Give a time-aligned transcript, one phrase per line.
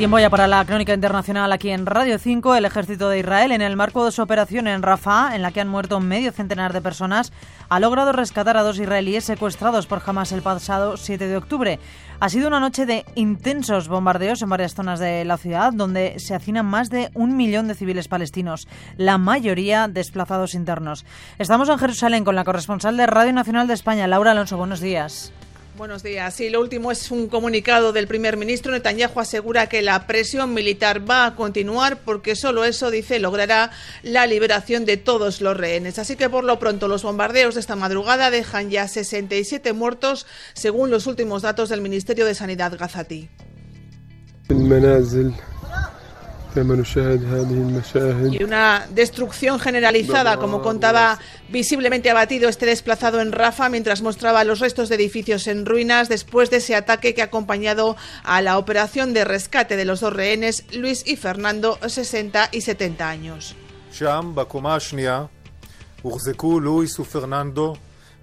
[0.00, 2.54] Tiempo ya para la crónica internacional aquí en Radio 5.
[2.54, 5.60] El ejército de Israel, en el marco de su operación en Rafah, en la que
[5.60, 7.34] han muerto medio centenar de personas,
[7.68, 11.78] ha logrado rescatar a dos israelíes secuestrados por Hamas el pasado 7 de octubre.
[12.18, 16.34] Ha sido una noche de intensos bombardeos en varias zonas de la ciudad, donde se
[16.34, 21.04] hacinan más de un millón de civiles palestinos, la mayoría desplazados internos.
[21.38, 24.56] Estamos en Jerusalén con la corresponsal de Radio Nacional de España, Laura Alonso.
[24.56, 25.30] Buenos días.
[25.76, 26.34] Buenos días.
[26.34, 28.72] Sí, lo último es un comunicado del primer ministro.
[28.72, 33.70] Netanyahu asegura que la presión militar va a continuar porque solo eso, dice, logrará
[34.02, 35.98] la liberación de todos los rehenes.
[35.98, 40.90] Así que por lo pronto los bombardeos de esta madrugada dejan ya 67 muertos, según
[40.90, 43.30] los últimos datos del Ministerio de Sanidad gazatí.
[48.32, 51.18] Y una destrucción generalizada, como contaba
[51.48, 56.50] visiblemente abatido este desplazado en Rafa mientras mostraba los restos de edificios en ruinas después
[56.50, 60.64] de ese ataque que ha acompañado a la operación de rescate de los dos rehenes,
[60.74, 63.56] Luis y Fernando, 60 y 70 años.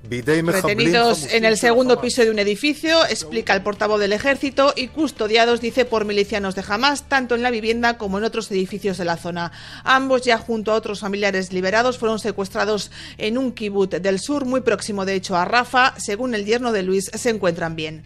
[0.10, 5.60] Retenidos en el segundo piso de un edificio, explica el portavoz del ejército, y custodiados,
[5.60, 9.18] dice, por milicianos de Hamas, tanto en la vivienda como en otros edificios de la
[9.18, 9.52] zona.
[9.84, 14.62] Ambos, ya junto a otros familiares liberados, fueron secuestrados en un kibut del sur, muy
[14.62, 15.94] próximo de hecho a Rafa.
[15.98, 18.04] Según el yerno de Luis, se encuentran bien.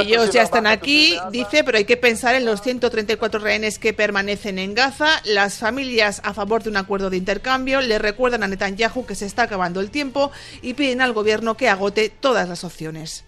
[0.00, 4.58] Ellos ya están aquí, dice, pero hay que pensar en los 134 rehenes que permanecen
[4.58, 5.20] en Gaza.
[5.24, 9.26] Las familias a favor de un acuerdo de intercambio le recuerdan a Netanyahu que se
[9.26, 13.24] está acabando el tiempo y piden al gobierno que agote todas las opciones.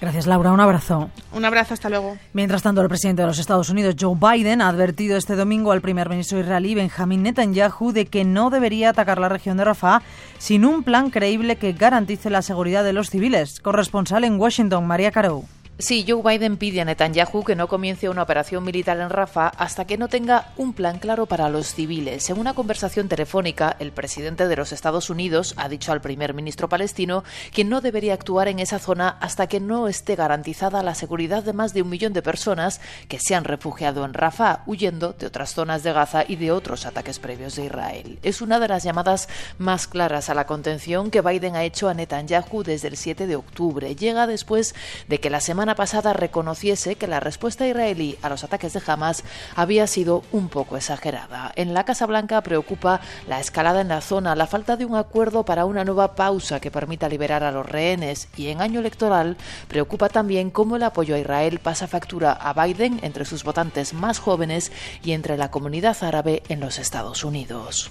[0.00, 0.52] Gracias, Laura.
[0.52, 1.10] Un abrazo.
[1.32, 2.16] Un abrazo, hasta luego.
[2.32, 5.80] Mientras tanto, el presidente de los Estados Unidos, Joe Biden, ha advertido este domingo al
[5.80, 10.02] primer ministro israelí, Benjamin Netanyahu, de que no debería atacar la región de Rafah
[10.38, 13.60] sin un plan creíble que garantice la seguridad de los civiles.
[13.60, 15.44] Corresponsal en Washington, María Caro.
[15.80, 19.84] Sí, Joe Biden pide a Netanyahu que no comience una operación militar en Rafah hasta
[19.84, 22.28] que no tenga un plan claro para los civiles.
[22.30, 26.68] En una conversación telefónica, el presidente de los Estados Unidos ha dicho al primer ministro
[26.68, 27.22] palestino
[27.52, 31.52] que no debería actuar en esa zona hasta que no esté garantizada la seguridad de
[31.52, 35.54] más de un millón de personas que se han refugiado en Rafah, huyendo de otras
[35.54, 38.18] zonas de Gaza y de otros ataques previos de Israel.
[38.24, 39.28] Es una de las llamadas
[39.58, 43.36] más claras a la contención que Biden ha hecho a Netanyahu desde el 7 de
[43.36, 43.94] octubre.
[43.94, 44.74] Llega después
[45.06, 49.24] de que la semana pasada reconociese que la respuesta israelí a los ataques de Hamas
[49.56, 51.52] había sido un poco exagerada.
[51.56, 55.44] En la Casa Blanca preocupa la escalada en la zona, la falta de un acuerdo
[55.44, 59.36] para una nueva pausa que permita liberar a los rehenes y en año electoral
[59.68, 64.18] preocupa también cómo el apoyo a Israel pasa factura a Biden entre sus votantes más
[64.18, 67.90] jóvenes y entre la comunidad árabe en los Estados Unidos.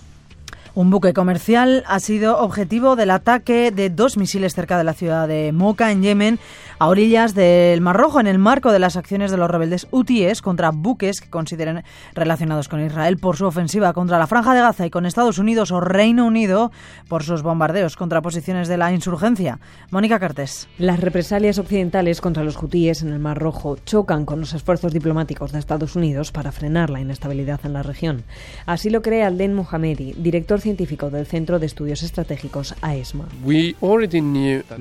[0.78, 5.28] Un buque comercial ha sido objetivo del ataque de dos misiles cerca de la ciudad
[5.28, 6.38] de Moca, en Yemen,
[6.78, 10.44] a orillas del Mar Rojo, en el marco de las acciones de los rebeldes hutíes
[10.44, 11.84] contra buques que consideren
[12.14, 15.72] relacionados con Israel por su ofensiva contra la Franja de Gaza y con Estados Unidos
[15.72, 16.72] o Reino Unido
[17.08, 19.58] por sus bombardeos contra posiciones de la insurgencia.
[19.90, 20.68] Mónica Cartes.
[20.78, 25.54] Las represalias occidentales contra los hutíes en el Mar Rojo chocan con los esfuerzos diplomáticos
[25.54, 28.26] de Estados Unidos para frenar la inestabilidad en la región.
[28.68, 33.30] Así lo cree Alden Mohamedi, director científico del Centro de Estudios Estratégicos AESMA.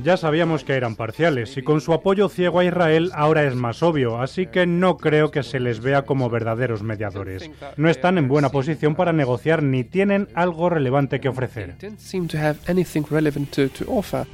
[0.02, 3.84] Ya sabíamos que eran parciales y con su apoyo ciego a Israel ahora es más
[3.84, 7.48] obvio, así que no creo que se les vea como verdaderos mediadores.
[7.76, 11.76] No están en buena posición para negociar ni tienen algo relevante que ofrecer.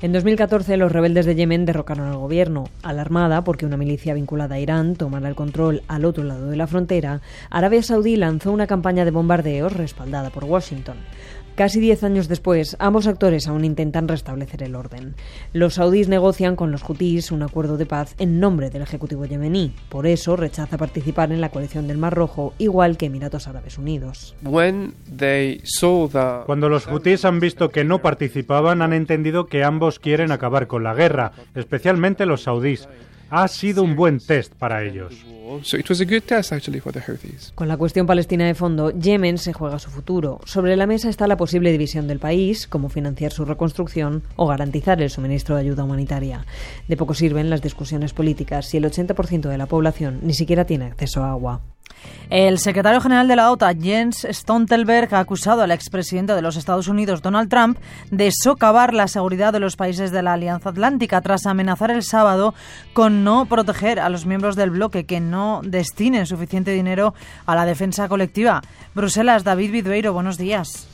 [0.01, 2.65] En 2014 los rebeldes de Yemen derrocaron al gobierno.
[2.83, 6.67] Alarmada porque una milicia vinculada a Irán tomara el control al otro lado de la
[6.67, 7.21] frontera,
[7.51, 10.97] Arabia Saudí lanzó una campaña de bombardeos respaldada por Washington.
[11.55, 15.15] Casi diez años después, ambos actores aún intentan restablecer el orden.
[15.53, 19.75] Los saudíes negocian con los hutíes un acuerdo de paz en nombre del Ejecutivo yemení.
[19.91, 24.35] Por eso rechaza participar en la coalición del Mar Rojo, igual que Emiratos Árabes Unidos.
[26.47, 30.83] Cuando los hutíes han visto que no participaban, han entendido que ambos quieren acabar con
[30.83, 32.89] la guerra, especialmente los saudíes
[33.35, 35.25] ha sido un buen test para ellos.
[37.55, 40.41] Con la cuestión palestina de fondo, Yemen se juega su futuro.
[40.45, 45.01] Sobre la mesa está la posible división del país, como financiar su reconstrucción o garantizar
[45.01, 46.45] el suministro de ayuda humanitaria.
[46.89, 50.85] De poco sirven las discusiones políticas si el 80% de la población ni siquiera tiene
[50.85, 51.63] acceso a agua.
[52.31, 56.89] El secretario general de la OTAN, Jens Stoltenberg, ha acusado al expresidente de los Estados
[56.89, 57.79] Unidos, Donald Trump,
[58.11, 62.55] de socavar la seguridad de los países de la Alianza Atlántica tras amenazar el sábado
[62.95, 67.13] con no proteger a los miembros del bloque que no destinen suficiente dinero
[67.45, 68.63] a la defensa colectiva.
[68.95, 70.89] Bruselas, David Vidueiro, buenos días.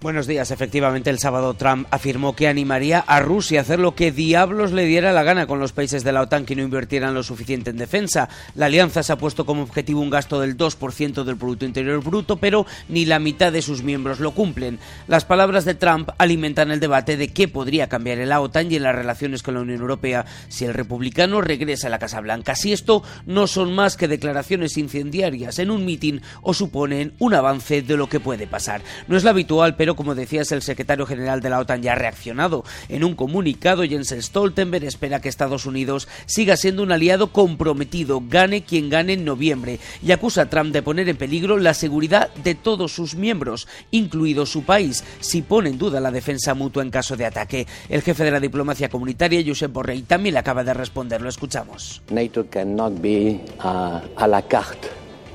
[0.00, 0.52] Buenos días.
[0.52, 4.84] Efectivamente, el sábado Trump afirmó que animaría a Rusia a hacer lo que diablos le
[4.84, 7.78] diera la gana con los países de la OTAN que no invirtieran lo suficiente en
[7.78, 8.28] defensa.
[8.54, 12.36] La alianza se ha puesto como objetivo un gasto del 2% del Producto Interior Bruto,
[12.36, 14.78] pero ni la mitad de sus miembros lo cumplen.
[15.08, 18.76] Las palabras de Trump alimentan el debate de qué podría cambiar en la OTAN y
[18.76, 22.54] en las relaciones con la Unión Europea si el republicano regresa a la Casa Blanca.
[22.54, 27.82] Si esto no son más que declaraciones incendiarias en un mitin o suponen un avance
[27.82, 28.80] de lo que puede pasar.
[29.08, 31.92] No es la habitual, pero pero como decías, el secretario general de la OTAN ya
[31.92, 32.62] ha reaccionado.
[32.90, 38.64] En un comunicado, Jens Stoltenberg espera que Estados Unidos siga siendo un aliado comprometido, gane
[38.64, 42.54] quien gane en noviembre, y acusa a Trump de poner en peligro la seguridad de
[42.54, 47.16] todos sus miembros, incluido su país, si pone en duda la defensa mutua en caso
[47.16, 47.66] de ataque.
[47.88, 51.22] El jefe de la diplomacia comunitaria, Josep Borrell, también acaba de responder.
[51.22, 52.02] Lo escuchamos.
[52.10, 54.86] NATO cannot be uh, a la carte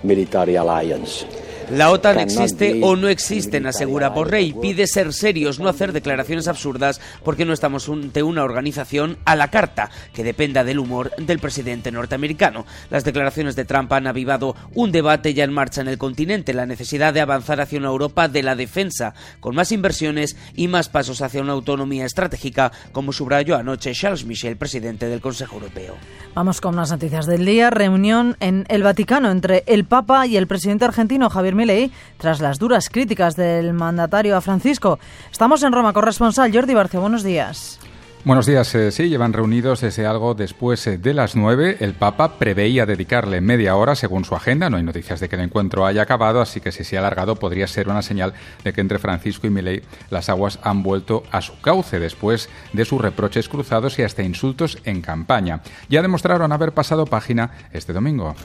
[0.04, 1.26] military alliance.
[1.74, 4.54] La OTAN existe o no existe, asegura Borrell.
[4.62, 9.50] Pide ser serios, no hacer declaraciones absurdas, porque no estamos ante una organización a la
[9.50, 12.68] carta que dependa del humor del presidente norteamericano.
[12.92, 16.68] Las declaraciones de Trump han avivado un debate ya en marcha en el continente, la
[16.68, 21.24] necesidad de avanzar hacia una Europa de la defensa, con más inversiones y más pasos
[21.24, 25.96] hacia una autonomía estratégica, como subrayó anoche Charles Michel, presidente del Consejo Europeo.
[26.36, 27.72] Vamos con las noticias del día.
[27.72, 32.60] Reunión en el Vaticano entre el Papa y el presidente argentino Javier Milei tras las
[32.60, 35.00] duras críticas del mandatario a Francisco.
[35.32, 37.00] Estamos en Roma, corresponsal Jordi Barcia.
[37.00, 37.80] Buenos días.
[38.26, 38.74] Buenos días.
[38.74, 41.76] Eh, sí, llevan reunidos desde algo después eh, de las nueve.
[41.82, 44.70] El Papa preveía dedicarle media hora según su agenda.
[44.70, 47.36] No hay noticias de que el encuentro haya acabado, así que si se ha alargado
[47.36, 48.34] podría ser una señal
[48.64, 52.86] de que entre Francisco y Milei las aguas han vuelto a su cauce después de
[52.86, 55.60] sus reproches cruzados y hasta insultos en campaña.
[55.90, 58.36] Ya demostraron haber pasado página este domingo.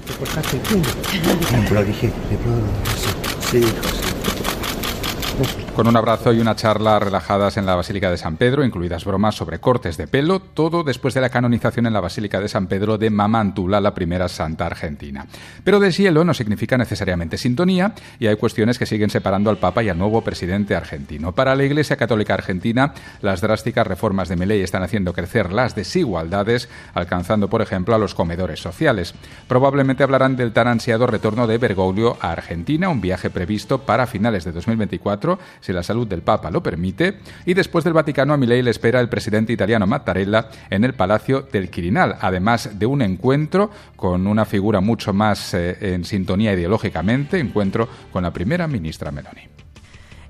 [5.78, 9.36] Con un abrazo y una charla relajadas en la Basílica de San Pedro, incluidas bromas
[9.36, 12.98] sobre cortes de pelo, todo después de la canonización en la Basílica de San Pedro
[12.98, 15.28] de Mamantula, la primera santa argentina.
[15.62, 19.88] Pero deshielo no significa necesariamente sintonía y hay cuestiones que siguen separando al Papa y
[19.88, 21.30] al nuevo presidente argentino.
[21.30, 22.92] Para la Iglesia Católica Argentina,
[23.22, 28.16] las drásticas reformas de Milei están haciendo crecer las desigualdades, alcanzando, por ejemplo, a los
[28.16, 29.14] comedores sociales.
[29.46, 34.42] Probablemente hablarán del tan ansiado retorno de Bergoglio a Argentina, un viaje previsto para finales
[34.42, 38.62] de 2024 si la salud del Papa lo permite, y después del Vaticano a Milei
[38.62, 43.70] le espera el presidente italiano Mattarella en el Palacio del Quirinal, además de un encuentro
[43.94, 49.42] con una figura mucho más eh, en sintonía ideológicamente, encuentro con la primera ministra Meloni.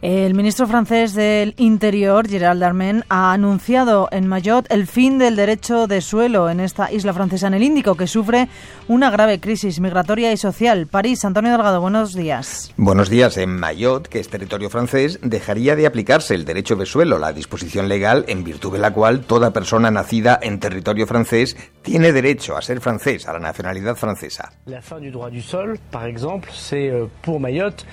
[0.00, 5.88] El ministro francés del Interior, Gerald Darmanin, ha anunciado en Mayotte el fin del derecho
[5.88, 8.48] de suelo en esta isla francesa en el Índico, que sufre
[8.86, 10.86] una grave crisis migratoria y social.
[10.86, 12.72] París, Antonio Delgado, buenos días.
[12.76, 13.36] Buenos días.
[13.38, 17.88] En Mayotte, que es territorio francés, dejaría de aplicarse el derecho de suelo, la disposición
[17.88, 22.62] legal en virtud de la cual toda persona nacida en territorio francés tiene derecho a
[22.62, 24.52] ser francés, a la nacionalidad francesa.
[24.66, 27.84] La fin du droit du sol, par exemple, c'est euh, pour Mayotte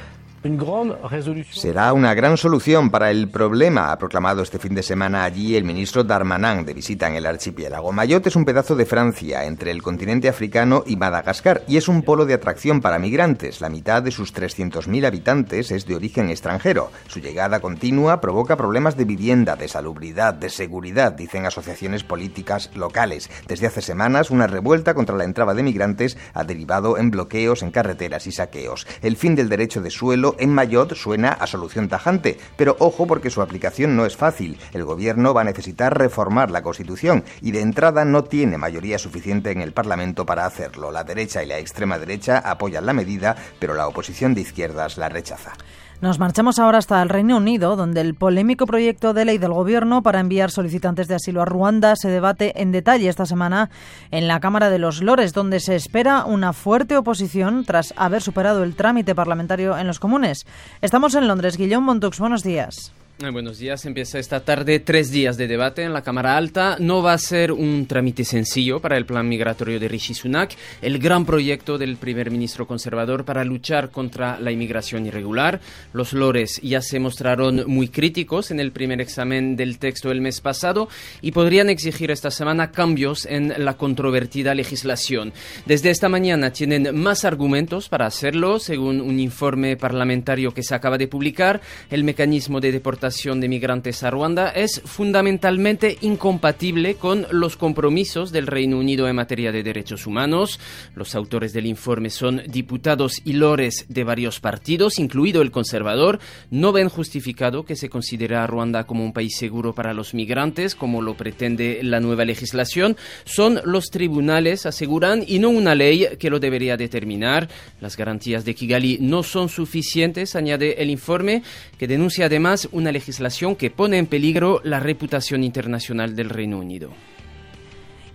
[1.59, 5.63] Será una gran solución para el problema, ha proclamado este fin de semana allí el
[5.63, 7.91] ministro Darmanin de visita en el archipiélago.
[7.91, 12.03] Mayotte es un pedazo de Francia entre el continente africano y Madagascar y es un
[12.03, 13.59] polo de atracción para migrantes.
[13.59, 16.91] La mitad de sus 300.000 habitantes es de origen extranjero.
[17.07, 23.31] Su llegada continua provoca problemas de vivienda, de salubridad, de seguridad, dicen asociaciones políticas locales.
[23.47, 27.71] Desde hace semanas, una revuelta contra la entrada de migrantes ha derivado en bloqueos en
[27.71, 28.85] carreteras y saqueos.
[29.01, 33.29] El fin del derecho de suelo en Mayotte suena a solución tajante, pero ojo porque
[33.29, 34.59] su aplicación no es fácil.
[34.73, 39.51] El gobierno va a necesitar reformar la Constitución y de entrada no tiene mayoría suficiente
[39.51, 40.91] en el Parlamento para hacerlo.
[40.91, 45.09] La derecha y la extrema derecha apoyan la medida, pero la oposición de izquierdas la
[45.09, 45.53] rechaza.
[46.01, 50.03] Nos marchamos ahora hasta el Reino Unido, donde el polémico proyecto de ley del Gobierno
[50.03, 53.69] para enviar solicitantes de asilo a Ruanda se debate en detalle esta semana
[54.11, 58.63] en la Cámara de los Lores, donde se espera una fuerte oposición tras haber superado
[58.63, 60.45] el trámite parlamentario en los comunes.
[60.81, 61.57] Estamos en Londres.
[61.57, 62.93] Guillaume Montux, buenos días.
[63.17, 63.85] Buenos días.
[63.85, 66.75] Empieza esta tarde tres días de debate en la Cámara Alta.
[66.79, 70.99] No va a ser un trámite sencillo para el plan migratorio de Rishi Sunak, el
[70.99, 75.61] gran proyecto del primer ministro conservador para luchar contra la inmigración irregular.
[75.93, 80.41] Los lores ya se mostraron muy críticos en el primer examen del texto el mes
[80.41, 80.89] pasado
[81.21, 85.31] y podrían exigir esta semana cambios en la controvertida legislación.
[85.65, 90.97] Desde esta mañana tienen más argumentos para hacerlo, según un informe parlamentario que se acaba
[90.97, 91.61] de publicar.
[91.89, 98.31] El mecanismo de deportación deportación de migrantes a Ruanda es fundamentalmente incompatible con los compromisos
[98.31, 100.59] del Reino Unido en materia de derechos humanos.
[100.95, 106.19] Los autores del informe son diputados y lores de varios partidos, incluido el conservador.
[106.49, 110.73] No ven justificado que se considere a Ruanda como un país seguro para los migrantes,
[110.73, 112.97] como lo pretende la nueva legislación.
[113.23, 117.49] Son los tribunales, aseguran, y no una ley que lo debería determinar.
[117.81, 121.43] Las garantías de Kigali no son suficientes, añade el informe,
[121.77, 126.91] que denuncia además una legislación que pone en peligro la reputación internacional del Reino Unido.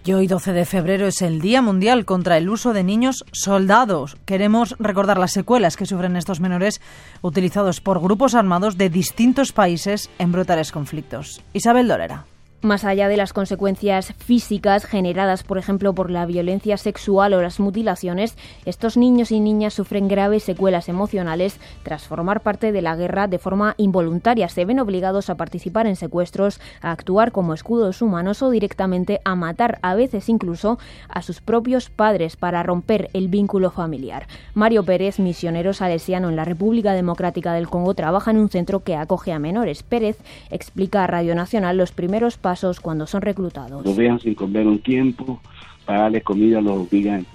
[0.03, 4.17] Y hoy 12 de febrero es el Día Mundial contra el uso de niños soldados.
[4.25, 6.81] Queremos recordar las secuelas que sufren estos menores
[7.21, 11.43] utilizados por grupos armados de distintos países en brutales conflictos.
[11.53, 12.30] Isabel Dolera.
[12.63, 17.59] Más allá de las consecuencias físicas generadas, por ejemplo, por la violencia sexual o las
[17.59, 18.37] mutilaciones,
[18.67, 23.39] estos niños y niñas sufren graves secuelas emocionales tras formar parte de la guerra de
[23.39, 24.47] forma involuntaria.
[24.51, 29.37] Se ven obligados a participar en secuestros, a actuar como escudos humanos o directamente a
[29.37, 34.27] matar, a veces incluso a sus propios padres para romper el vínculo familiar.
[34.53, 38.97] Mario Pérez, misionero salesiano en la República Democrática del Congo, trabaja en un centro que
[38.97, 39.83] acoge a menores.
[39.83, 40.19] Pérez
[40.51, 42.50] explica a Radio Nacional los primeros pasos
[42.81, 43.85] cuando son reclutados.
[43.85, 45.41] Los dejan sin comer un tiempo,
[45.85, 47.27] para darles comida los obligan,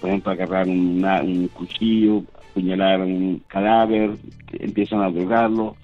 [0.00, 4.16] por ejemplo, a agarrar un cuchillo, apuñalar un cadáver,
[4.52, 5.76] empiezan a drogarlo,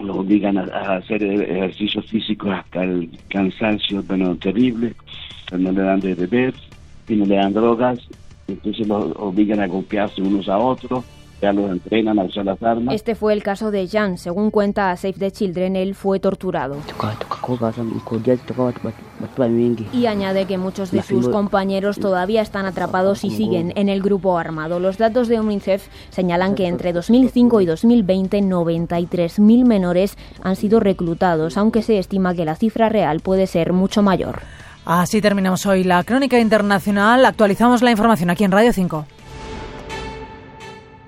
[0.00, 0.62] los obligan a,
[0.96, 4.94] hacer ejercicios físicos hasta el cansancio bueno, terrible,
[5.52, 6.54] no le dan de beber
[7.08, 7.98] y no le dan drogas,
[8.46, 11.04] entonces los obligan a golpearse unos a otros
[11.40, 12.94] ya los entrenan a usar las armas.
[12.94, 14.18] Este fue el caso de Jan.
[14.18, 16.76] Según cuenta a Save the Children, él fue torturado.
[19.92, 24.38] Y añade que muchos de sus compañeros todavía están atrapados y siguen en el grupo
[24.38, 24.80] armado.
[24.80, 31.56] Los datos de UNICEF señalan que entre 2005 y 2020 93.000 menores han sido reclutados,
[31.56, 34.40] aunque se estima que la cifra real puede ser mucho mayor.
[34.84, 37.24] Así terminamos hoy la crónica internacional.
[37.24, 39.06] Actualizamos la información aquí en Radio 5.